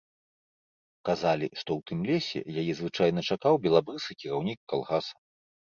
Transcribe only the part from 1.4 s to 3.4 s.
што ў тым лесе яе звычайна